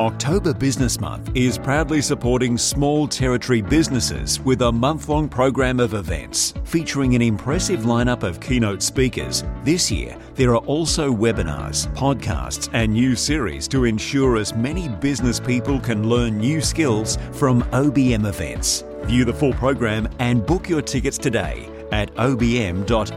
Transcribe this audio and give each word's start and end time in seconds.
October 0.00 0.54
Business 0.54 0.98
Month 0.98 1.30
is 1.34 1.58
proudly 1.58 2.00
supporting 2.00 2.56
small 2.56 3.06
territory 3.06 3.60
businesses 3.60 4.40
with 4.40 4.62
a 4.62 4.72
month 4.72 5.10
long 5.10 5.28
program 5.28 5.78
of 5.78 5.92
events 5.92 6.54
featuring 6.64 7.14
an 7.14 7.20
impressive 7.20 7.80
lineup 7.80 8.22
of 8.22 8.40
keynote 8.40 8.82
speakers. 8.82 9.44
This 9.62 9.90
year, 9.90 10.16
there 10.36 10.52
are 10.52 10.64
also 10.64 11.12
webinars, 11.14 11.86
podcasts, 11.94 12.70
and 12.72 12.94
new 12.94 13.14
series 13.14 13.68
to 13.68 13.84
ensure 13.84 14.38
as 14.38 14.54
many 14.54 14.88
business 14.88 15.38
people 15.38 15.78
can 15.78 16.08
learn 16.08 16.38
new 16.38 16.62
skills 16.62 17.18
from 17.32 17.60
OBM 17.64 18.26
events. 18.26 18.84
View 19.02 19.26
the 19.26 19.34
full 19.34 19.52
program 19.52 20.08
and 20.18 20.46
book 20.46 20.66
your 20.66 20.80
tickets 20.80 21.18
today 21.18 21.68
at 21.92 22.14
obm.nt.gov.au. 22.14 23.16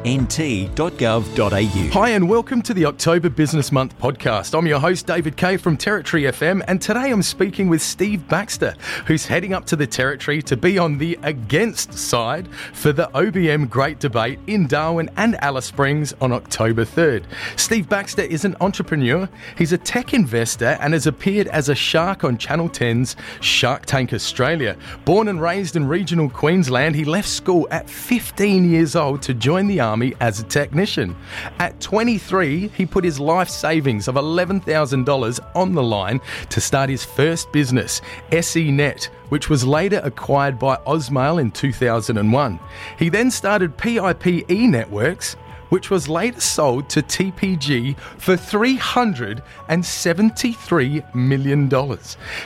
Hi, 1.94 2.10
and 2.10 2.30
welcome 2.30 2.62
to 2.62 2.74
the 2.74 2.86
October 2.86 3.30
Business 3.30 3.72
Month 3.72 3.98
podcast. 4.00 4.58
I'm 4.58 4.68
your 4.68 4.80
host, 4.80 5.08
David 5.08 5.38
Kay 5.38 5.58
from 5.58 5.78
Territory 5.78 6.24
FM, 6.24 6.64
and 6.68 6.82
today 6.82 7.12
I'm 7.12 7.22
speaking 7.24 7.70
with 7.70 7.82
Steve 7.82 8.28
Baxter, 8.28 8.76
who's 9.06 9.26
heading 9.26 9.54
up 9.54 9.66
to 9.66 9.76
the 9.76 9.86
Territory 9.88 10.42
to 10.44 10.58
be 10.58 10.78
on 10.78 10.98
the 10.98 11.20
against 11.24 11.94
side 11.94 12.48
for 12.74 12.92
the 12.92 13.08
OBM 13.14 13.70
Great 13.70 14.00
Debate 14.00 14.40
in 14.48 14.68
Darwin 14.68 15.10
and 15.18 15.42
Alice 15.44 15.66
Springs 15.66 16.14
on 16.22 16.32
October 16.32 16.86
3rd. 16.86 17.24
Steve 17.56 17.88
Baxter 17.90 18.24
is 18.24 18.46
an 18.46 18.56
entrepreneur, 18.62 19.30
he's 19.58 19.74
a 19.74 19.78
tech 19.78 20.14
investor, 20.14 20.78
and 20.80 20.94
has 20.94 21.08
appeared 21.08 21.48
as 21.48 21.70
a 21.70 21.76
shark 21.76 22.24
on 22.24 22.38
Channel 22.38 22.70
10's 22.70 23.16
Shark 23.42 23.86
Tank 23.86 24.14
Australia. 24.14 24.76
Born 25.06 25.28
and 25.28 25.42
raised 25.42 25.76
in 25.76 25.88
regional 25.88 26.30
Queensland, 26.30 26.96
he 26.96 27.06
left 27.06 27.30
school 27.30 27.68
at 27.72 27.90
15 27.90 28.63
years 28.70 28.96
old 28.96 29.22
to 29.24 29.34
join 29.34 29.68
the 29.68 29.80
army 29.80 30.14
as 30.20 30.40
a 30.40 30.44
technician. 30.44 31.16
At 31.60 31.80
23, 31.80 32.70
he 32.70 32.86
put 32.86 33.04
his 33.04 33.20
life 33.20 33.50
savings 33.50 34.08
of 34.08 34.16
$11,000 34.16 35.40
on 35.56 35.74
the 35.74 35.84
line 35.84 36.22
to 36.50 36.62
start 36.62 36.90
his 36.90 37.04
first 37.04 37.52
business, 37.52 38.02
SENet, 38.32 39.06
which 39.30 39.50
was 39.50 39.66
later 39.66 40.02
acquired 40.04 40.60
by 40.60 40.76
Ausmail 40.88 41.40
in 41.40 41.52
2001. 41.52 42.60
He 42.98 43.10
then 43.10 43.32
started 43.32 43.78
PIPE 43.78 44.50
Networks 44.50 45.36
which 45.74 45.90
was 45.90 46.08
later 46.08 46.40
sold 46.40 46.88
to 46.88 47.02
TPG 47.02 47.98
for 48.20 48.36
$373 48.36 51.16
million. 51.16 51.98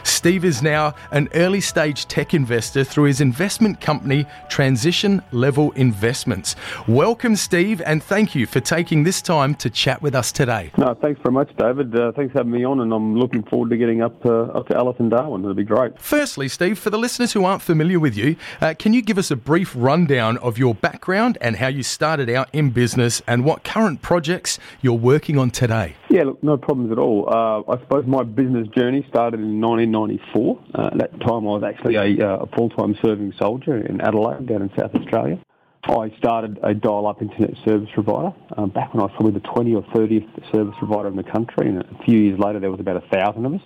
Steve 0.04 0.46
is 0.46 0.62
now 0.62 0.96
an 1.12 1.28
early 1.34 1.60
stage 1.60 2.06
tech 2.06 2.34
investor 2.34 2.86
through 2.86 3.04
his 3.04 3.20
investment 3.20 3.82
company, 3.82 4.26
Transition 4.48 5.22
Level 5.34 5.74
Investments. 5.74 6.56
Welcome, 6.88 7.36
Steve, 7.36 7.82
and 7.82 8.02
thank 8.02 8.34
you 8.34 8.48
for 8.48 8.62
taking 8.62 9.04
this 9.04 9.22
time 9.22 9.56
to 9.56 9.70
chat 9.70 10.02
with 10.02 10.16
us 10.16 10.32
today. 10.32 10.72
No, 10.78 10.94
thanks 10.94 11.20
very 11.22 11.34
much, 11.34 11.54
David. 11.58 11.94
Uh, 11.94 12.14
thanks 12.14 12.32
for 12.32 12.38
having 12.38 12.54
me 12.54 12.64
on, 12.64 12.80
and 12.80 12.94
I'm 12.94 13.18
looking 13.18 13.44
forward 13.44 13.72
to 13.72 13.78
getting 13.78 14.02
up, 14.02 14.26
uh, 14.26 14.44
up 14.44 14.70
to 14.70 14.78
Alice 14.78 14.96
and 15.00 15.12
Darwin. 15.12 15.42
It'll 15.42 15.54
be 15.54 15.66
great. 15.66 16.00
Firstly, 16.00 16.48
Steve, 16.48 16.80
for 16.80 16.92
the 16.92 16.98
listeners 16.98 17.34
who 17.34 17.44
aren't 17.44 17.62
familiar 17.62 18.00
with 18.00 18.16
you, 18.16 18.38
uh, 18.62 18.74
can 18.80 18.94
you 18.94 19.02
give 19.02 19.18
us 19.18 19.32
a 19.32 19.36
brief 19.36 19.74
rundown 19.76 20.38
of 20.38 20.58
your 20.58 20.74
background 20.74 21.38
and 21.42 21.58
how 21.58 21.68
you 21.68 21.84
started 21.84 22.30
out 22.30 22.48
in 22.54 22.70
business 22.70 23.17
and 23.28 23.46
what 23.46 23.64
current 23.64 24.02
projects 24.02 24.60
you're 24.82 24.94
working 24.94 25.38
on 25.38 25.50
today? 25.50 25.96
Yeah, 26.10 26.24
look, 26.24 26.44
no 26.44 26.58
problems 26.58 26.92
at 26.92 26.98
all. 26.98 27.28
Uh, 27.28 27.72
I 27.72 27.80
suppose 27.82 28.06
my 28.06 28.24
business 28.24 28.68
journey 28.70 29.06
started 29.10 29.40
in 29.40 29.62
1994. 29.62 30.60
Uh, 30.74 30.88
at 30.88 30.98
that 30.98 31.12
time, 31.22 31.48
I 31.48 31.52
was 31.58 31.64
actually 31.64 31.96
a, 31.96 32.28
uh, 32.28 32.38
a 32.44 32.48
full-time 32.56 32.96
serving 33.02 33.34
soldier 33.40 33.78
in 33.78 34.02
Adelaide, 34.02 34.48
down 34.48 34.62
in 34.62 34.70
South 34.78 34.94
Australia. 34.96 35.40
I 35.84 36.14
started 36.18 36.60
a 36.64 36.74
dial-up 36.74 37.22
internet 37.22 37.56
service 37.64 37.90
provider 37.94 38.34
um, 38.58 38.70
back 38.70 38.94
when 38.94 39.02
I 39.02 39.06
was 39.06 39.14
probably 39.16 39.40
the 39.40 39.48
20th 39.48 39.88
or 39.88 39.96
30th 39.96 40.52
service 40.52 40.76
provider 40.80 41.08
in 41.08 41.16
the 41.16 41.24
country, 41.24 41.70
and 41.70 41.82
a 41.82 42.04
few 42.04 42.20
years 42.20 42.40
later 42.40 42.60
there 42.60 42.72
was 42.72 42.80
about 42.80 42.98
a 42.98 43.08
thousand 43.08 43.46
of 43.46 43.54
us. 43.54 43.62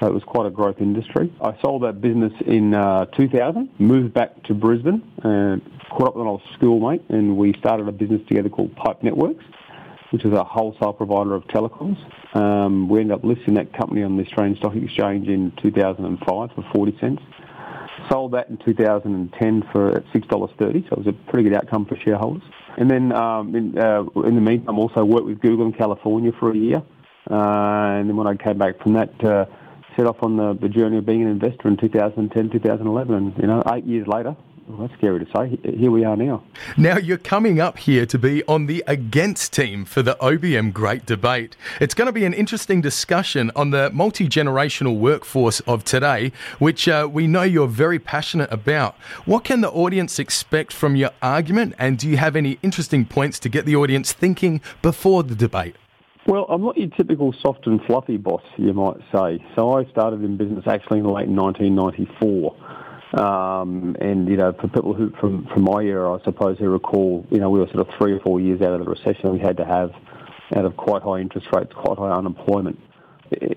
So 0.00 0.06
it 0.06 0.14
was 0.14 0.22
quite 0.22 0.46
a 0.46 0.50
growth 0.50 0.76
industry. 0.80 1.32
I 1.40 1.58
sold 1.60 1.82
that 1.82 2.00
business 2.00 2.32
in 2.46 2.72
uh, 2.72 3.06
2000, 3.06 3.68
moved 3.80 4.14
back 4.14 4.44
to 4.44 4.54
Brisbane, 4.54 5.02
and 5.24 5.60
caught 5.90 6.08
up 6.08 6.16
with 6.16 6.22
an 6.22 6.28
old 6.28 6.42
schoolmate, 6.54 7.02
and 7.08 7.36
we 7.36 7.52
started 7.58 7.88
a 7.88 7.92
business 7.92 8.20
together 8.28 8.48
called 8.48 8.76
Pipe 8.76 9.02
Networks, 9.02 9.44
which 10.10 10.24
is 10.24 10.32
a 10.32 10.44
wholesale 10.44 10.92
provider 10.92 11.34
of 11.34 11.42
telecoms. 11.48 11.96
Um, 12.36 12.88
we 12.88 13.00
ended 13.00 13.16
up 13.16 13.24
listing 13.24 13.54
that 13.54 13.72
company 13.72 14.04
on 14.04 14.16
the 14.16 14.24
Australian 14.24 14.56
Stock 14.56 14.76
Exchange 14.76 15.26
in 15.26 15.52
2005 15.62 16.26
for 16.26 16.64
40 16.72 16.98
cents. 17.00 17.22
Sold 18.08 18.32
that 18.32 18.48
in 18.48 18.56
2010 18.58 19.64
for 19.72 20.00
$6.30, 20.14 20.88
so 20.88 20.92
it 20.92 20.98
was 20.98 21.06
a 21.08 21.12
pretty 21.30 21.48
good 21.48 21.56
outcome 21.56 21.84
for 21.86 21.96
shareholders. 21.96 22.44
And 22.76 22.88
then 22.88 23.10
um, 23.10 23.56
in, 23.56 23.76
uh, 23.76 24.04
in 24.24 24.36
the 24.36 24.40
meantime, 24.40 24.78
also 24.78 25.04
worked 25.04 25.26
with 25.26 25.40
Google 25.40 25.66
in 25.66 25.72
California 25.72 26.30
for 26.38 26.52
a 26.52 26.56
year. 26.56 26.82
Uh, 27.28 27.98
and 27.98 28.08
then 28.08 28.16
when 28.16 28.28
I 28.28 28.36
came 28.36 28.56
back 28.56 28.80
from 28.80 28.92
that, 28.92 29.24
uh, 29.24 29.46
set 29.98 30.06
off 30.06 30.22
on 30.22 30.36
the, 30.36 30.56
the 30.60 30.68
journey 30.68 30.98
of 30.98 31.06
being 31.06 31.22
an 31.22 31.28
investor 31.28 31.66
in 31.66 31.76
2010, 31.76 32.50
2011. 32.50 33.14
And, 33.14 33.36
you 33.36 33.48
know, 33.48 33.62
eight 33.72 33.84
years 33.84 34.06
later, 34.06 34.36
well, 34.68 34.86
that's 34.86 34.92
scary 34.98 35.24
to 35.24 35.30
say. 35.34 35.58
Here 35.76 35.90
we 35.90 36.04
are 36.04 36.14
now. 36.14 36.44
Now, 36.76 36.98
you're 36.98 37.18
coming 37.18 37.58
up 37.58 37.78
here 37.78 38.06
to 38.06 38.18
be 38.18 38.44
on 38.44 38.66
the 38.66 38.84
against 38.86 39.52
team 39.52 39.84
for 39.84 40.02
the 40.02 40.14
OBM 40.20 40.72
Great 40.72 41.04
Debate. 41.04 41.56
It's 41.80 41.94
going 41.94 42.06
to 42.06 42.12
be 42.12 42.26
an 42.26 42.34
interesting 42.34 42.80
discussion 42.80 43.50
on 43.56 43.70
the 43.70 43.90
multi 43.90 44.28
generational 44.28 44.98
workforce 44.98 45.60
of 45.60 45.84
today, 45.84 46.32
which 46.58 46.86
uh, 46.86 47.08
we 47.10 47.26
know 47.26 47.42
you're 47.42 47.66
very 47.66 47.98
passionate 47.98 48.52
about. 48.52 48.94
What 49.24 49.42
can 49.42 49.62
the 49.62 49.70
audience 49.70 50.18
expect 50.18 50.72
from 50.72 50.94
your 50.96 51.10
argument, 51.22 51.74
and 51.78 51.98
do 51.98 52.08
you 52.08 52.18
have 52.18 52.36
any 52.36 52.58
interesting 52.62 53.04
points 53.04 53.38
to 53.40 53.48
get 53.48 53.64
the 53.64 53.74
audience 53.74 54.12
thinking 54.12 54.60
before 54.82 55.22
the 55.22 55.34
debate? 55.34 55.76
Well, 56.28 56.44
I'm 56.50 56.60
not 56.60 56.76
your 56.76 56.90
typical 56.90 57.34
soft 57.40 57.66
and 57.66 57.80
fluffy 57.86 58.18
boss, 58.18 58.42
you 58.58 58.74
might 58.74 58.98
say. 59.10 59.42
So 59.56 59.78
I 59.78 59.90
started 59.90 60.22
in 60.22 60.36
business 60.36 60.64
actually 60.66 60.98
in 60.98 61.06
late 61.06 61.26
1994. 61.26 62.54
Um, 63.18 63.96
and 63.98 64.28
you 64.28 64.36
know, 64.36 64.52
for 64.52 64.68
people 64.68 64.92
who 64.92 65.10
from 65.18 65.46
from 65.46 65.62
my 65.62 65.80
era, 65.80 66.12
I 66.12 66.22
suppose 66.24 66.58
who 66.58 66.68
recall, 66.68 67.26
you 67.30 67.38
know, 67.38 67.48
we 67.48 67.60
were 67.60 67.66
sort 67.68 67.80
of 67.80 67.88
three 67.96 68.12
or 68.12 68.20
four 68.20 68.40
years 68.40 68.60
out 68.60 68.74
of 68.74 68.84
the 68.84 68.90
recession 68.90 69.32
we 69.32 69.38
had 69.38 69.56
to 69.56 69.64
have, 69.64 69.90
out 70.54 70.66
of 70.66 70.76
quite 70.76 71.00
high 71.00 71.20
interest 71.20 71.46
rates, 71.50 71.72
quite 71.74 71.96
high 71.96 72.10
unemployment. 72.10 72.78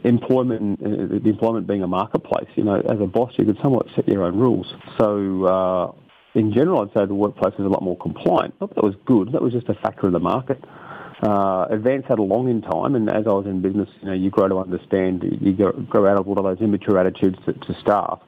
Employment, 0.05 0.79
uh, 0.81 1.19
the 1.19 1.29
employment 1.29 1.67
being 1.67 1.83
a 1.83 1.87
marketplace, 1.87 2.47
you 2.55 2.63
know, 2.63 2.79
as 2.79 3.01
a 3.01 3.05
boss, 3.05 3.33
you 3.35 3.43
could 3.43 3.57
somewhat 3.61 3.87
set 3.97 4.07
your 4.07 4.23
own 4.23 4.37
rules. 4.37 4.73
So, 4.97 5.43
uh, 5.43 5.91
in 6.39 6.53
general, 6.53 6.81
I'd 6.83 6.93
say 6.93 7.05
the 7.05 7.13
workplace 7.13 7.53
is 7.55 7.65
a 7.65 7.69
lot 7.69 7.83
more 7.83 7.97
compliant. 7.97 8.53
Not 8.61 8.73
that 8.75 8.83
was 8.83 8.95
good; 9.05 9.33
that 9.33 9.41
was 9.41 9.51
just 9.51 9.67
a 9.67 9.73
factor 9.73 10.07
of 10.07 10.13
the 10.13 10.19
market. 10.21 10.63
Uh, 11.21 11.67
advance 11.69 12.03
that 12.09 12.17
along 12.17 12.49
in 12.49 12.61
time, 12.61 12.95
and 12.95 13.07
as 13.07 13.27
I 13.27 13.31
was 13.31 13.45
in 13.45 13.61
business, 13.61 13.87
you 14.01 14.07
know, 14.07 14.13
you 14.13 14.31
grow 14.31 14.47
to 14.47 14.57
understand, 14.57 15.23
you 15.39 15.53
grow 15.53 16.07
out 16.07 16.19
of 16.19 16.27
all 16.27 16.39
of 16.39 16.43
those 16.43 16.59
immature 16.65 16.97
attitudes 16.97 17.37
to, 17.45 17.53
to 17.53 17.79
staff, 17.79 18.19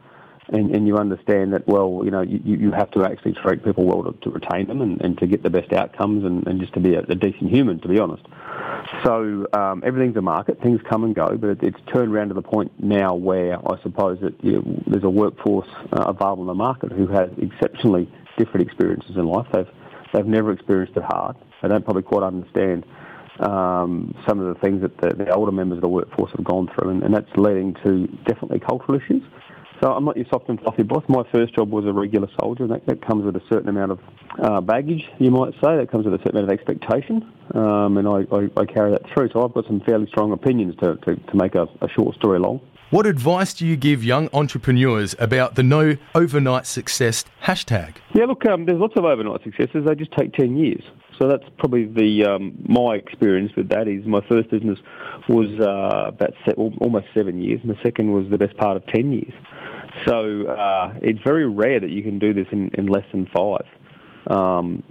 and, 0.49 0.75
and 0.75 0.85
you 0.87 0.97
understand 0.97 1.53
that, 1.53 1.67
well, 1.67 2.01
you 2.03 2.11
know, 2.11 2.21
you, 2.21 2.39
you 2.43 2.71
have 2.71 2.91
to 2.91 3.03
actually 3.03 3.33
treat 3.33 3.63
people 3.63 3.85
well 3.85 4.03
to, 4.03 4.19
to 4.21 4.29
retain 4.29 4.67
them 4.67 4.81
and, 4.81 5.01
and 5.01 5.17
to 5.17 5.25
get 5.25 5.41
the 5.41 5.49
best 5.49 5.73
outcomes 5.73 6.23
and, 6.23 6.45
and 6.47 6.59
just 6.59 6.73
to 6.73 6.79
be 6.79 6.93
a, 6.93 6.99
a 6.99 7.15
decent 7.15 7.49
human, 7.49 7.79
to 7.79 7.87
be 7.87 7.97
honest. 7.97 8.23
So 9.03 9.47
um, 9.53 9.81
everything's 9.85 10.17
a 10.17 10.21
market, 10.21 10.61
things 10.61 10.79
come 10.87 11.03
and 11.03 11.15
go, 11.15 11.35
but 11.37 11.49
it, 11.49 11.63
it's 11.63 11.79
turned 11.91 12.13
around 12.13 12.27
to 12.27 12.33
the 12.35 12.41
point 12.41 12.71
now 12.77 13.15
where 13.15 13.57
I 13.57 13.81
suppose 13.81 14.19
that 14.21 14.35
you 14.43 14.61
know, 14.61 14.83
there's 14.85 15.03
a 15.03 15.09
workforce 15.09 15.69
uh, 15.93 16.03
available 16.03 16.43
in 16.43 16.47
the 16.47 16.53
market 16.53 16.91
who 16.91 17.07
has 17.07 17.29
exceptionally 17.41 18.11
different 18.37 18.67
experiences 18.67 19.15
in 19.15 19.25
life. 19.25 19.47
They've, 19.51 19.67
they've 20.13 20.25
never 20.25 20.51
experienced 20.51 20.95
it 20.95 21.03
hard 21.03 21.35
they 21.61 21.69
don't 21.69 21.83
probably 21.83 22.03
quite 22.03 22.23
understand 22.23 22.85
um, 23.39 24.13
some 24.27 24.39
of 24.39 24.53
the 24.53 24.59
things 24.61 24.81
that 24.81 24.95
the, 25.01 25.15
the, 25.15 25.33
older 25.33 25.51
members 25.51 25.77
of 25.77 25.81
the 25.81 25.87
workforce 25.87 26.31
have 26.35 26.43
gone 26.45 26.69
through, 26.75 26.91
and, 26.91 27.03
and, 27.03 27.15
that's 27.15 27.31
leading 27.35 27.73
to 27.83 28.05
definitely 28.25 28.59
cultural 28.59 28.95
issues. 28.95 29.23
So 29.81 29.91
I'm 29.91 30.05
not 30.05 30.15
your 30.15 30.27
soft 30.29 30.49
and 30.49 30.59
fluffy 30.61 30.83
boss. 30.83 31.03
My 31.09 31.23
first 31.33 31.55
job 31.55 31.71
was 31.71 31.85
a 31.85 31.91
regular 31.91 32.27
soldier, 32.39 32.63
and 32.63 32.71
that, 32.71 32.85
that 32.85 33.05
comes 33.05 33.25
with 33.25 33.35
a 33.35 33.41
certain 33.51 33.69
amount 33.69 33.91
of 33.91 33.99
uh, 34.41 34.61
baggage, 34.61 35.09
you 35.19 35.31
might 35.31 35.53
say. 35.55 35.77
That 35.77 35.89
comes 35.91 36.05
with 36.05 36.13
a 36.13 36.19
certain 36.19 36.37
amount 36.37 36.51
of 36.51 36.59
expectation, 36.59 37.33
um, 37.55 37.97
and 37.97 38.07
I, 38.07 38.23
I, 38.31 38.61
I, 38.61 38.65
carry 38.65 38.91
that 38.91 39.01
through. 39.13 39.29
So 39.33 39.43
I've 39.43 39.53
got 39.53 39.65
some 39.65 39.81
fairly 39.81 40.07
strong 40.07 40.31
opinions 40.31 40.75
to, 40.81 40.95
to, 40.97 41.15
to 41.15 41.35
make 41.35 41.55
a, 41.55 41.67
a 41.81 41.89
short 41.89 42.15
story 42.15 42.39
long. 42.39 42.61
What 42.93 43.07
advice 43.07 43.55
do 43.55 43.65
you 43.65 43.75
give 43.75 44.03
young 44.03 44.29
entrepreneurs 44.33 45.15
about 45.17 45.55
the 45.55 45.63
no 45.63 45.97
overnight 46.13 46.67
success 46.67 47.25
hashtag? 47.43 47.95
Yeah, 48.13 48.25
look, 48.25 48.45
um, 48.45 48.67
there's 48.67 48.79
lots 48.79 48.93
of 48.95 49.03
overnight 49.03 49.41
successes. 49.43 49.83
They 49.87 49.95
just 49.95 50.11
take 50.11 50.31
10 50.33 50.55
years. 50.57 50.83
So 51.17 51.27
that's 51.27 51.43
probably 51.57 51.85
the 51.85 52.23
um, 52.23 52.53
my 52.67 52.93
experience 52.93 53.51
with 53.57 53.69
that 53.69 53.87
is 53.87 54.05
my 54.05 54.21
first 54.29 54.51
business 54.51 54.77
was 55.27 55.47
uh, 55.59 56.09
about 56.09 56.33
se- 56.45 56.53
almost 56.53 57.07
seven 57.15 57.41
years, 57.41 57.61
and 57.63 57.71
the 57.71 57.81
second 57.81 58.11
was 58.11 58.29
the 58.29 58.37
best 58.37 58.55
part 58.57 58.77
of 58.77 58.85
10 58.85 59.11
years. 59.11 59.33
So 60.05 60.45
uh, 60.45 60.93
it's 61.01 61.19
very 61.23 61.49
rare 61.49 61.79
that 61.79 61.89
you 61.89 62.03
can 62.03 62.19
do 62.19 62.31
this 62.31 62.45
in, 62.51 62.69
in 62.75 62.85
less 62.85 63.05
than 63.11 63.27
five. 63.35 63.65
Um, 64.27 64.83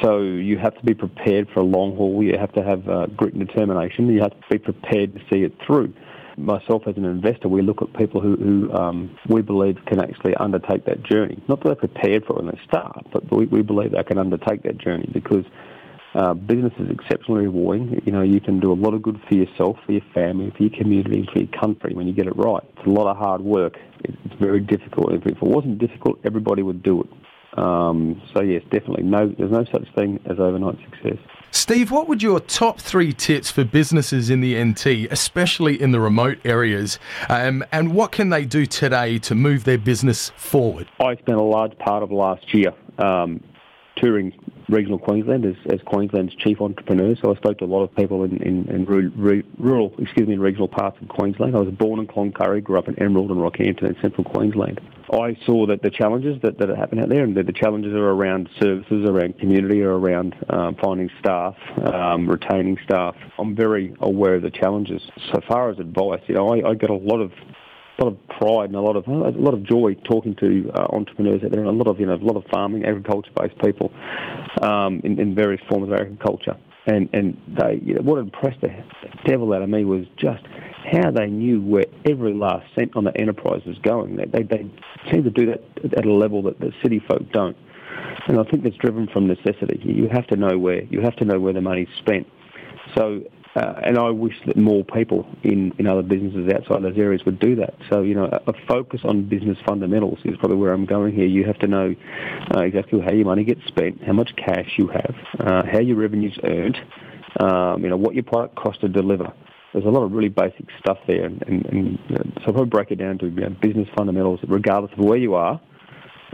so 0.00 0.22
you 0.22 0.56
have 0.56 0.74
to 0.78 0.84
be 0.86 0.94
prepared 0.94 1.50
for 1.52 1.60
a 1.60 1.64
long 1.64 1.98
haul. 1.98 2.22
You 2.22 2.38
have 2.38 2.54
to 2.54 2.62
have 2.62 2.88
uh, 2.88 3.06
grit 3.08 3.34
and 3.34 3.46
determination. 3.46 4.08
You 4.08 4.22
have 4.22 4.30
to 4.30 4.46
be 4.50 4.56
prepared 4.56 5.12
to 5.16 5.20
see 5.30 5.42
it 5.42 5.52
through 5.66 5.92
myself 6.36 6.82
as 6.86 6.96
an 6.96 7.04
investor, 7.04 7.48
we 7.48 7.62
look 7.62 7.82
at 7.82 7.92
people 7.94 8.20
who, 8.20 8.36
who 8.36 8.72
um, 8.72 9.16
we 9.28 9.42
believe 9.42 9.76
can 9.86 10.00
actually 10.00 10.34
undertake 10.36 10.84
that 10.86 11.02
journey. 11.02 11.42
Not 11.48 11.62
that 11.62 11.68
they're 11.68 11.88
prepared 11.88 12.24
for 12.24 12.38
it 12.38 12.44
when 12.44 12.54
they 12.54 12.60
start, 12.66 13.06
but 13.12 13.22
we, 13.30 13.46
we 13.46 13.62
believe 13.62 13.92
they 13.92 14.02
can 14.02 14.18
undertake 14.18 14.62
that 14.64 14.78
journey 14.78 15.08
because 15.12 15.44
Uh, 16.14 16.34
business 16.34 16.74
is 16.78 16.90
exceptionally 16.90 17.44
rewarding. 17.48 17.86
You 18.04 18.12
know, 18.12 18.20
you 18.20 18.38
can 18.38 18.60
do 18.60 18.70
a 18.70 18.78
lot 18.84 18.92
of 18.92 19.00
good 19.00 19.18
for 19.26 19.34
yourself, 19.34 19.78
for 19.86 19.92
your 19.92 20.06
family, 20.12 20.52
for 20.54 20.64
your 20.64 20.76
community, 20.80 21.26
for 21.32 21.38
your 21.38 21.52
country 21.58 21.94
when 21.94 22.06
you 22.06 22.12
get 22.12 22.26
it 22.26 22.36
right. 22.36 22.62
It's 22.76 22.86
a 22.86 22.90
lot 22.90 23.06
of 23.10 23.16
hard 23.16 23.40
work. 23.40 23.78
It's 24.04 24.34
very 24.38 24.60
difficult. 24.60 25.14
If 25.14 25.24
it 25.24 25.40
wasn't 25.40 25.78
difficult, 25.78 26.18
everybody 26.22 26.62
would 26.62 26.82
do 26.82 27.00
it. 27.04 27.10
Um, 27.56 28.20
so 28.32 28.40
yes, 28.40 28.62
definitely. 28.70 29.04
No, 29.04 29.28
there's 29.38 29.50
no 29.50 29.64
such 29.70 29.86
thing 29.94 30.20
as 30.26 30.38
overnight 30.38 30.78
success. 30.90 31.18
Steve, 31.54 31.90
what 31.90 32.08
would 32.08 32.22
your 32.22 32.40
top 32.40 32.80
three 32.80 33.12
tips 33.12 33.50
for 33.50 33.62
businesses 33.62 34.30
in 34.30 34.40
the 34.40 34.62
NT, 34.62 35.10
especially 35.10 35.80
in 35.80 35.92
the 35.92 36.00
remote 36.00 36.38
areas, 36.46 36.98
um, 37.28 37.62
and 37.70 37.94
what 37.94 38.10
can 38.10 38.30
they 38.30 38.46
do 38.46 38.64
today 38.64 39.18
to 39.18 39.34
move 39.34 39.64
their 39.64 39.76
business 39.76 40.30
forward? 40.30 40.88
I 40.98 41.14
spent 41.16 41.36
a 41.36 41.42
large 41.42 41.76
part 41.78 42.02
of 42.02 42.10
last 42.10 42.54
year 42.54 42.72
um, 42.96 43.44
touring 43.96 44.32
regional 44.72 44.98
Queensland 44.98 45.44
as, 45.44 45.54
as 45.72 45.80
Queensland's 45.84 46.34
chief 46.36 46.60
entrepreneur. 46.60 47.14
So 47.22 47.32
I 47.32 47.36
spoke 47.36 47.58
to 47.58 47.64
a 47.64 47.66
lot 47.66 47.82
of 47.82 47.94
people 47.94 48.24
in, 48.24 48.42
in, 48.42 48.68
in 48.68 48.84
rural, 48.84 49.42
rural, 49.58 49.94
excuse 49.98 50.26
me, 50.26 50.36
regional 50.36 50.68
parts 50.68 50.96
of 51.00 51.08
Queensland. 51.08 51.54
I 51.54 51.60
was 51.60 51.72
born 51.74 52.00
in 52.00 52.06
Cloncurry, 52.06 52.64
grew 52.64 52.78
up 52.78 52.88
in 52.88 52.98
Emerald 53.00 53.30
and 53.30 53.40
Rockhampton 53.40 53.84
in 53.84 53.96
central 54.00 54.24
Queensland. 54.24 54.80
I 55.12 55.36
saw 55.44 55.66
that 55.66 55.82
the 55.82 55.90
challenges 55.90 56.40
that, 56.42 56.58
that 56.58 56.70
happen 56.70 56.98
out 56.98 57.10
there 57.10 57.22
and 57.22 57.36
that 57.36 57.46
the 57.46 57.52
challenges 57.52 57.92
are 57.92 58.10
around 58.10 58.48
services, 58.58 59.04
around 59.06 59.38
community, 59.38 59.82
or 59.82 59.98
around 59.98 60.34
um, 60.48 60.74
finding 60.82 61.10
staff, 61.20 61.54
um, 61.84 62.26
retaining 62.26 62.78
staff. 62.84 63.14
I'm 63.38 63.54
very 63.54 63.94
aware 64.00 64.36
of 64.36 64.42
the 64.42 64.50
challenges. 64.50 65.02
So 65.32 65.40
far 65.46 65.70
as 65.70 65.78
advice, 65.78 66.22
you 66.28 66.34
know, 66.34 66.48
I, 66.48 66.70
I 66.70 66.74
get 66.74 66.88
a 66.88 66.94
lot 66.94 67.20
of 67.20 67.32
lot 68.02 68.12
of 68.12 68.28
pride 68.38 68.70
and 68.70 68.76
a 68.76 68.80
lot 68.80 68.96
of 68.96 69.06
a 69.06 69.38
lot 69.38 69.54
of 69.54 69.62
joy 69.64 69.94
talking 70.04 70.34
to 70.36 70.70
uh, 70.74 70.86
entrepreneurs 70.94 71.42
out 71.44 71.50
there, 71.50 71.60
and 71.60 71.68
a 71.68 71.72
lot 71.72 71.88
of 71.88 72.00
you 72.00 72.06
know 72.06 72.14
a 72.14 72.16
lot 72.16 72.36
of 72.36 72.44
farming, 72.52 72.84
agriculture-based 72.84 73.58
people 73.62 73.92
um, 74.62 75.00
in, 75.04 75.18
in, 75.20 75.34
various 75.34 75.60
forms 75.68 75.88
of 75.88 75.94
agriculture. 75.94 76.56
And 76.86 77.08
and 77.12 77.40
they 77.46 77.80
you 77.82 77.94
know, 77.94 78.02
what 78.02 78.18
impressed 78.18 78.60
the 78.60 78.70
devil 79.24 79.52
out 79.52 79.62
of 79.62 79.68
me 79.68 79.84
was 79.84 80.04
just 80.16 80.42
how 80.92 81.10
they 81.10 81.26
knew 81.26 81.60
where 81.60 81.86
every 82.04 82.34
last 82.34 82.66
cent 82.74 82.96
on 82.96 83.04
the 83.04 83.16
enterprise 83.16 83.62
was 83.66 83.78
going. 83.78 84.16
They 84.16 84.26
they, 84.26 84.42
they 84.42 84.70
seem 85.10 85.22
to 85.24 85.30
do 85.30 85.46
that 85.46 85.62
at 85.96 86.04
a 86.04 86.12
level 86.12 86.42
that 86.42 86.58
the 86.58 86.72
city 86.82 87.00
folk 87.08 87.22
don't. 87.32 87.56
And 88.26 88.38
I 88.38 88.44
think 88.44 88.64
that's 88.64 88.76
driven 88.76 89.06
from 89.08 89.26
necessity. 89.26 89.80
You 89.84 90.08
have 90.12 90.26
to 90.28 90.36
know 90.36 90.58
where 90.58 90.82
you 90.84 91.00
have 91.02 91.16
to 91.16 91.24
know 91.24 91.38
where 91.38 91.52
the 91.52 91.60
money's 91.60 91.88
spent. 91.98 92.26
So 92.96 93.22
uh, 93.54 93.74
and 93.84 93.98
I 93.98 94.08
wish 94.10 94.34
that 94.46 94.56
more 94.56 94.82
people 94.82 95.26
in, 95.42 95.74
in 95.78 95.86
other 95.86 96.02
businesses 96.02 96.50
outside 96.52 96.82
those 96.82 96.96
areas 96.96 97.22
would 97.26 97.38
do 97.38 97.54
that. 97.56 97.74
So, 97.90 98.00
you 98.02 98.14
know, 98.14 98.24
a, 98.24 98.50
a 98.50 98.54
focus 98.66 99.00
on 99.04 99.28
business 99.28 99.58
fundamentals 99.66 100.20
is 100.24 100.36
probably 100.38 100.56
where 100.56 100.72
I'm 100.72 100.86
going 100.86 101.14
here. 101.14 101.26
You 101.26 101.44
have 101.44 101.58
to 101.58 101.66
know 101.66 101.94
uh, 102.54 102.60
exactly 102.60 103.00
how 103.00 103.12
your 103.12 103.26
money 103.26 103.44
gets 103.44 103.64
spent, 103.66 104.02
how 104.02 104.14
much 104.14 104.34
cash 104.36 104.72
you 104.78 104.88
have, 104.88 105.14
uh, 105.40 105.62
how 105.70 105.80
your 105.80 105.96
revenue's 105.96 106.38
earned, 106.44 106.78
um, 107.40 107.82
you 107.82 107.90
know, 107.90 107.96
what 107.96 108.14
your 108.14 108.24
product 108.24 108.56
costs 108.56 108.80
to 108.80 108.88
deliver. 108.88 109.30
There's 109.74 109.84
a 109.84 109.90
lot 109.90 110.02
of 110.02 110.12
really 110.12 110.28
basic 110.28 110.66
stuff 110.78 110.98
there. 111.06 111.26
And, 111.26 111.42
and, 111.46 111.66
and 111.66 112.40
so 112.44 112.54
if 112.54 112.56
I 112.56 112.64
break 112.64 112.90
it 112.90 112.96
down 112.96 113.18
to 113.18 113.26
you 113.26 113.40
know, 113.40 113.50
business 113.50 113.88
fundamentals, 113.94 114.40
regardless 114.48 114.92
of 114.92 115.04
where 115.04 115.18
you 115.18 115.34
are, 115.34 115.60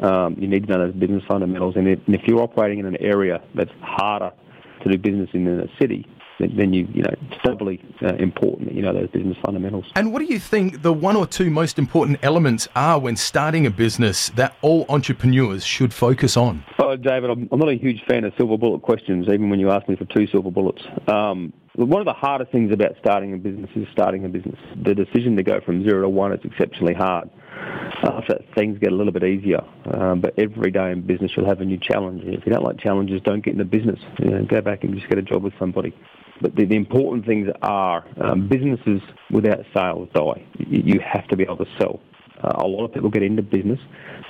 um, 0.02 0.36
you 0.38 0.46
need 0.46 0.68
to 0.68 0.72
know 0.72 0.86
those 0.86 0.94
business 0.94 1.24
fundamentals. 1.26 1.74
And, 1.74 1.88
it, 1.88 2.00
and 2.06 2.14
if 2.14 2.22
you're 2.26 2.42
operating 2.42 2.78
in 2.78 2.86
an 2.86 2.96
area 3.00 3.42
that's 3.56 3.72
harder 3.80 4.32
to 4.84 4.90
do 4.90 4.98
business 4.98 5.30
in 5.32 5.44
than 5.44 5.60
a 5.60 5.68
city, 5.80 6.06
then 6.38 6.72
you 6.72 6.88
you 6.92 7.02
know 7.02 7.10
it's 7.12 7.42
doubly 7.42 7.80
uh, 8.02 8.14
important 8.14 8.72
you 8.72 8.82
know 8.82 8.92
those 8.92 9.10
business 9.10 9.36
fundamentals. 9.44 9.86
And 9.94 10.12
what 10.12 10.20
do 10.20 10.26
you 10.26 10.38
think 10.38 10.82
the 10.82 10.92
one 10.92 11.16
or 11.16 11.26
two 11.26 11.50
most 11.50 11.78
important 11.78 12.18
elements 12.22 12.68
are 12.76 12.98
when 12.98 13.16
starting 13.16 13.66
a 13.66 13.70
business 13.70 14.30
that 14.30 14.56
all 14.62 14.86
entrepreneurs 14.88 15.64
should 15.64 15.92
focus 15.92 16.36
on? 16.36 16.64
Oh, 16.78 16.96
David, 16.96 17.30
I'm, 17.30 17.48
I'm 17.50 17.58
not 17.58 17.68
a 17.68 17.76
huge 17.76 18.02
fan 18.08 18.24
of 18.24 18.32
silver 18.38 18.56
bullet 18.56 18.82
questions, 18.82 19.26
even 19.28 19.50
when 19.50 19.60
you 19.60 19.70
ask 19.70 19.88
me 19.88 19.96
for 19.96 20.04
two 20.06 20.26
silver 20.28 20.50
bullets. 20.50 20.82
Um, 21.06 21.52
one 21.74 22.00
of 22.00 22.06
the 22.06 22.12
hardest 22.12 22.50
things 22.50 22.72
about 22.72 22.96
starting 22.98 23.34
a 23.34 23.36
business 23.36 23.70
is 23.76 23.86
starting 23.92 24.24
a 24.24 24.28
business. 24.28 24.58
The 24.82 24.94
decision 24.94 25.36
to 25.36 25.44
go 25.44 25.60
from 25.60 25.84
zero 25.84 26.02
to 26.02 26.08
one 26.08 26.32
is 26.32 26.40
exceptionally 26.44 26.94
hard. 26.94 27.30
After 28.02 28.38
things 28.56 28.78
get 28.78 28.92
a 28.92 28.94
little 28.94 29.12
bit 29.12 29.24
easier, 29.24 29.60
um, 29.92 30.20
but 30.20 30.34
every 30.38 30.70
day 30.70 30.92
in 30.92 31.02
business 31.06 31.32
you'll 31.36 31.46
have 31.46 31.60
a 31.60 31.64
new 31.64 31.78
challenge. 31.78 32.22
If 32.24 32.46
you 32.46 32.52
don't 32.52 32.64
like 32.64 32.78
challenges, 32.78 33.20
don't 33.22 33.44
get 33.44 33.52
in 33.52 33.58
the 33.58 33.64
business. 33.64 33.98
You 34.18 34.30
know, 34.30 34.44
go 34.44 34.60
back 34.60 34.84
and 34.84 34.94
just 34.94 35.08
get 35.08 35.18
a 35.18 35.22
job 35.22 35.42
with 35.42 35.54
somebody. 35.58 35.94
But 36.40 36.56
the, 36.56 36.64
the 36.64 36.76
important 36.76 37.26
things 37.26 37.48
are 37.62 38.04
um, 38.20 38.48
businesses 38.48 39.00
without 39.30 39.58
sales 39.74 40.08
die. 40.14 40.44
You, 40.58 41.00
have 41.00 41.26
to 41.28 41.36
be 41.36 41.44
able 41.44 41.58
to 41.58 41.66
sell. 41.78 42.00
Uh, 42.42 42.62
a 42.64 42.66
lot 42.66 42.84
of 42.84 42.92
people 42.92 43.10
get 43.10 43.22
into 43.22 43.42
business 43.42 43.80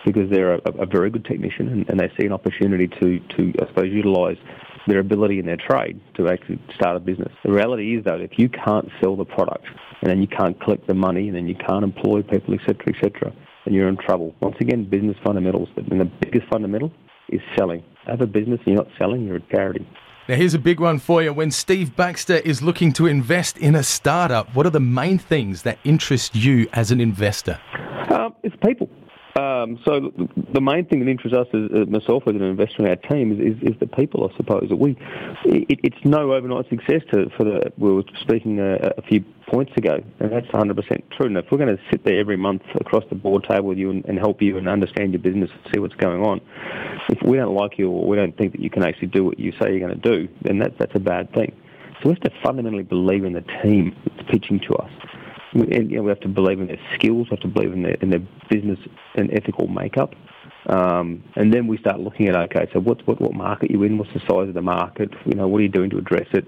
because 0.06 0.30
they're 0.30 0.54
a, 0.54 0.60
a 0.78 0.86
very 0.86 1.10
good 1.10 1.24
technician 1.24 1.68
and, 1.68 1.90
and, 1.90 2.00
they 2.00 2.10
see 2.18 2.24
an 2.24 2.32
opportunity 2.32 2.88
to, 2.88 3.18
to 3.36 3.52
I 3.60 3.66
suppose, 3.68 3.92
utilise 3.92 4.38
their 4.86 5.00
ability 5.00 5.38
in 5.38 5.44
their 5.44 5.58
trade 5.58 6.00
to 6.16 6.28
actually 6.28 6.58
start 6.74 6.96
a 6.96 7.00
business. 7.00 7.30
The 7.44 7.52
reality 7.52 7.96
is, 7.96 8.04
though, 8.04 8.16
if 8.16 8.38
you 8.38 8.48
can't 8.48 8.88
sell 9.02 9.16
the 9.16 9.26
product 9.26 9.66
and 10.00 10.10
then 10.10 10.22
you 10.22 10.28
can't 10.28 10.58
collect 10.60 10.86
the 10.86 10.94
money 10.94 11.28
and 11.28 11.36
then 11.36 11.46
you 11.46 11.54
can't 11.54 11.84
employ 11.84 12.22
people, 12.22 12.54
etc., 12.54 12.76
etc., 12.94 13.32
then 13.64 13.74
you're 13.74 13.88
in 13.88 13.98
trouble. 13.98 14.34
Once 14.40 14.56
again, 14.60 14.88
business 14.88 15.16
fundamentals. 15.22 15.68
And 15.76 16.00
the 16.00 16.10
biggest 16.22 16.48
fundamental 16.50 16.90
is 17.28 17.40
selling. 17.56 17.84
Have 18.06 18.22
a 18.22 18.26
business 18.26 18.60
and 18.64 18.74
you're 18.74 18.84
not 18.84 18.92
selling, 18.98 19.26
you're 19.26 19.36
a 19.36 19.52
charity. 19.52 19.86
Now, 20.28 20.34
here's 20.34 20.52
a 20.52 20.58
big 20.58 20.78
one 20.78 20.98
for 20.98 21.22
you. 21.22 21.32
When 21.32 21.50
Steve 21.50 21.96
Baxter 21.96 22.36
is 22.36 22.60
looking 22.60 22.92
to 22.92 23.06
invest 23.06 23.56
in 23.56 23.74
a 23.74 23.82
startup, 23.82 24.54
what 24.54 24.66
are 24.66 24.70
the 24.70 24.78
main 24.78 25.16
things 25.16 25.62
that 25.62 25.78
interest 25.84 26.36
you 26.36 26.68
as 26.74 26.90
an 26.90 27.00
investor? 27.00 27.58
Um, 28.10 28.34
it's 28.42 28.54
people. 28.62 28.90
Um, 29.36 29.78
so 29.86 30.12
the 30.52 30.60
main 30.60 30.84
thing 30.84 30.98
that 31.00 31.08
interests 31.08 31.34
us, 31.34 31.46
as, 31.54 31.70
uh, 31.72 31.84
myself 31.88 32.24
as 32.26 32.34
an 32.34 32.42
investor 32.42 32.82
in 32.82 32.88
our 32.88 32.96
team, 32.96 33.32
is, 33.32 33.56
is, 33.56 33.70
is 33.70 33.80
the 33.80 33.86
people. 33.86 34.30
I 34.30 34.36
suppose 34.36 34.68
that 34.68 34.76
we 34.76 34.98
it, 35.46 35.80
it's 35.82 36.04
no 36.04 36.34
overnight 36.34 36.68
success 36.68 37.00
to, 37.14 37.30
for 37.34 37.44
the. 37.44 37.72
We 37.78 37.92
were 37.92 38.02
speaking 38.20 38.58
a, 38.58 38.92
a, 38.98 39.02
few 39.08 39.24
points 39.48 39.72
ago, 39.76 40.02
and 40.20 40.32
that's 40.32 40.46
100% 40.48 41.02
true. 41.16 41.28
Now, 41.28 41.40
if 41.40 41.46
we're 41.50 41.58
going 41.58 41.76
to 41.76 41.82
sit 41.90 42.04
there 42.04 42.18
every 42.18 42.36
month 42.36 42.62
across 42.80 43.04
the 43.08 43.14
board 43.14 43.44
table 43.48 43.68
with 43.68 43.78
you 43.78 43.90
and, 43.90 44.04
and 44.04 44.18
help 44.18 44.40
you 44.42 44.58
and 44.58 44.68
understand 44.68 45.12
your 45.12 45.20
business 45.20 45.50
and 45.52 45.72
see 45.72 45.80
what's 45.80 45.94
going 45.94 46.22
on, 46.22 46.40
if 47.08 47.22
we 47.22 47.36
don't 47.36 47.54
like 47.54 47.78
you 47.78 47.90
or 47.90 48.06
we 48.06 48.16
don't 48.16 48.36
think 48.36 48.52
that 48.52 48.60
you 48.60 48.70
can 48.70 48.82
actually 48.82 49.08
do 49.08 49.24
what 49.24 49.38
you 49.38 49.52
say 49.52 49.70
you're 49.70 49.80
going 49.80 50.00
to 50.00 50.16
do, 50.16 50.28
then 50.42 50.58
that, 50.58 50.78
that's 50.78 50.94
a 50.94 51.00
bad 51.00 51.32
thing. 51.32 51.54
So 52.02 52.10
we 52.10 52.10
have 52.10 52.20
to 52.20 52.30
fundamentally 52.42 52.84
believe 52.84 53.24
in 53.24 53.32
the 53.32 53.44
team 53.62 53.96
that's 54.04 54.28
pitching 54.30 54.60
to 54.68 54.74
us. 54.74 54.90
And, 55.52 55.90
you 55.90 55.96
know, 55.96 56.02
we 56.02 56.10
have 56.10 56.20
to 56.20 56.28
believe 56.28 56.60
in 56.60 56.66
their 56.66 56.80
skills, 56.94 57.28
we 57.30 57.36
have 57.36 57.40
to 57.40 57.48
believe 57.48 57.72
in 57.72 57.82
their, 57.82 57.94
in 57.94 58.10
their 58.10 58.22
business 58.50 58.78
and 59.14 59.32
ethical 59.32 59.66
makeup. 59.66 60.14
Um, 60.66 61.24
and 61.34 61.52
then 61.52 61.66
we 61.66 61.78
start 61.78 61.98
looking 61.98 62.28
at, 62.28 62.36
okay, 62.36 62.68
so 62.72 62.80
what, 62.80 63.06
what, 63.06 63.20
what 63.20 63.32
market 63.32 63.70
you 63.70 63.82
in? 63.84 63.96
What's 63.96 64.12
the 64.12 64.20
size 64.20 64.48
of 64.48 64.54
the 64.54 64.62
market? 64.62 65.10
You 65.24 65.34
know, 65.34 65.48
what 65.48 65.58
are 65.58 65.62
you 65.62 65.68
doing 65.68 65.90
to 65.90 65.98
address 65.98 66.26
it? 66.32 66.46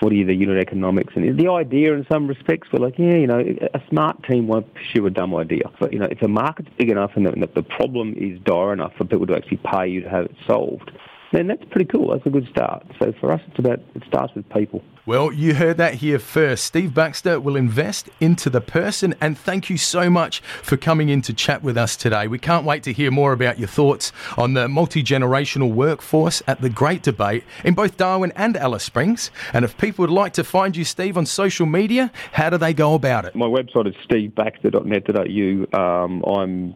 What 0.00 0.12
are 0.12 0.24
the 0.24 0.34
unit 0.34 0.58
economics? 0.58 1.14
And 1.16 1.38
the 1.38 1.48
idea, 1.48 1.92
in 1.94 2.06
some 2.10 2.28
respects, 2.28 2.68
we're 2.72 2.78
like, 2.78 2.98
yeah, 2.98 3.16
you 3.16 3.26
know, 3.26 3.40
a 3.40 3.80
smart 3.90 4.22
team 4.24 4.46
won't 4.46 4.72
pursue 4.74 5.06
a 5.06 5.10
dumb 5.10 5.34
idea. 5.34 5.64
But, 5.80 5.92
you 5.92 5.98
know, 5.98 6.06
if 6.10 6.20
the 6.20 6.28
market's 6.28 6.68
big 6.78 6.90
enough 6.90 7.12
and 7.16 7.26
the, 7.26 7.48
the 7.54 7.62
problem 7.62 8.14
is 8.16 8.38
dire 8.40 8.72
enough 8.72 8.92
for 8.96 9.04
people 9.04 9.26
to 9.26 9.36
actually 9.36 9.58
pay 9.58 9.88
you 9.88 10.02
to 10.02 10.08
have 10.08 10.26
it 10.26 10.36
solved, 10.46 10.92
then 11.32 11.46
that's 11.46 11.64
pretty 11.70 11.84
cool. 11.84 12.12
That's 12.12 12.26
a 12.26 12.30
good 12.30 12.48
start. 12.50 12.86
So 12.98 13.12
for 13.20 13.32
us, 13.32 13.40
it's 13.48 13.58
about 13.58 13.80
it 13.94 14.02
starts 14.06 14.34
with 14.34 14.48
people. 14.50 14.82
Well, 15.04 15.32
you 15.32 15.54
heard 15.54 15.78
that 15.78 15.94
here 15.94 16.18
first. 16.18 16.64
Steve 16.64 16.92
Baxter 16.92 17.40
will 17.40 17.56
invest 17.56 18.10
into 18.20 18.50
the 18.50 18.60
person, 18.60 19.14
and 19.22 19.38
thank 19.38 19.70
you 19.70 19.78
so 19.78 20.10
much 20.10 20.40
for 20.40 20.76
coming 20.76 21.08
in 21.08 21.22
to 21.22 21.32
chat 21.32 21.62
with 21.62 21.78
us 21.78 21.96
today. 21.96 22.28
We 22.28 22.38
can't 22.38 22.66
wait 22.66 22.82
to 22.82 22.92
hear 22.92 23.10
more 23.10 23.32
about 23.32 23.58
your 23.58 23.68
thoughts 23.68 24.12
on 24.36 24.52
the 24.52 24.68
multi 24.68 25.02
generational 25.02 25.72
workforce 25.72 26.42
at 26.46 26.60
the 26.60 26.68
Great 26.68 27.02
Debate 27.02 27.44
in 27.64 27.72
both 27.72 27.96
Darwin 27.96 28.32
and 28.36 28.56
Alice 28.56 28.84
Springs. 28.84 29.30
And 29.54 29.64
if 29.64 29.78
people 29.78 30.02
would 30.02 30.10
like 30.10 30.34
to 30.34 30.44
find 30.44 30.76
you, 30.76 30.84
Steve, 30.84 31.16
on 31.16 31.24
social 31.24 31.64
media, 31.64 32.12
how 32.32 32.50
do 32.50 32.58
they 32.58 32.74
go 32.74 32.94
about 32.94 33.24
it? 33.24 33.34
My 33.34 33.46
website 33.46 33.86
is 33.88 33.94
stevebaxter.net.au. 34.10 35.78
Um, 35.78 36.22
I'm 36.24 36.74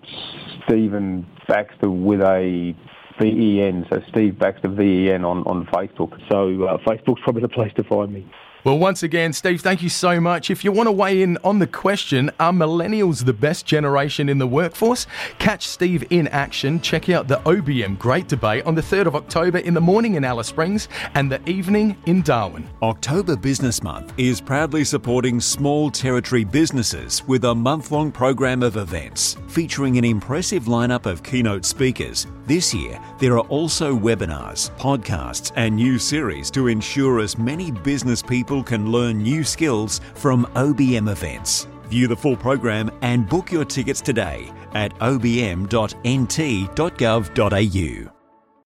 Stephen 0.66 1.26
Baxter 1.49 1.90
with 1.90 2.21
a 2.23 2.75
VEN, 3.21 3.87
so 3.90 4.00
Steve 4.09 4.38
Baxter 4.38 4.69
VEN 4.69 5.25
on, 5.25 5.42
on 5.45 5.66
Facebook. 5.66 6.19
So 6.31 6.64
uh, 6.64 6.78
Facebook's 6.78 7.21
probably 7.23 7.42
the 7.42 7.49
place 7.49 7.73
to 7.76 7.85
find 7.85 8.12
me. 8.12 8.26
Well, 8.64 8.78
once 8.78 9.02
again, 9.02 9.33
Steve, 9.33 9.61
thank 9.61 9.83
you 9.83 9.88
so 9.88 10.21
much. 10.21 10.49
If 10.49 10.62
you 10.62 10.71
want 10.71 10.87
to 10.87 10.92
weigh 10.92 11.23
in 11.23 11.37
on 11.42 11.59
the 11.59 11.66
question, 11.66 12.31
are 12.38 12.52
millennials 12.52 13.25
the 13.25 13.33
best 13.33 13.66
generation 13.66 14.28
in 14.28 14.38
the 14.38 14.47
workforce? 14.47 15.09
Catch 15.40 15.66
Steve 15.66 16.04
in 16.11 16.28
action. 16.28 16.81
Check 16.81 17.09
out 17.09 17.26
the 17.26 17.38
OBM 17.38 17.99
Great 17.99 18.28
Debate 18.28 18.64
on 18.64 18.76
the 18.76 18.81
3rd 18.81 19.07
of 19.07 19.16
October 19.16 19.59
in 19.59 19.75
the 19.75 19.81
morning 19.81 20.14
in 20.14 20.23
Alice 20.23 20.47
Springs 20.47 20.88
and 21.14 21.33
the 21.33 21.42
evening 21.50 21.97
in 22.07 22.23
Darwin. 22.23 22.69
October 22.83 23.35
Business 23.35 23.83
Month 23.83 24.12
is 24.16 24.40
proudly 24.40 24.85
supporting 24.85 25.40
small 25.40 25.90
territory 25.90 26.45
businesses 26.45 27.26
with 27.26 27.45
a 27.47 27.54
month 27.54 27.90
long 27.90 28.12
program 28.12 28.62
of 28.62 28.76
events 28.76 29.38
featuring 29.49 29.99
an 29.99 30.04
impressive 30.04 30.66
lineup 30.66 31.07
of 31.07 31.25
keynote 31.25 31.64
speakers. 31.64 32.28
This 32.47 32.75
year, 32.75 33.00
there 33.19 33.35
are 33.35 33.47
also 33.47 33.97
webinars, 33.97 34.71
podcasts, 34.76 35.52
and 35.57 35.76
new 35.76 35.99
series 35.99 36.50
to 36.52 36.66
ensure 36.66 37.21
as 37.21 37.38
many 37.38 37.71
business 37.71 38.21
people 38.21 38.51
people 38.52 38.62
can 38.62 38.92
learn 38.92 39.23
new 39.23 39.42
skills 39.42 40.02
from 40.14 40.44
OBM 40.54 41.11
events. 41.11 41.66
View 41.85 42.06
the 42.06 42.16
full 42.16 42.37
program 42.37 42.90
and 43.00 43.26
book 43.26 43.50
your 43.50 43.64
tickets 43.64 44.02
today 44.02 44.52
at 44.75 44.92
obm.nt.gov.au. 44.99 45.73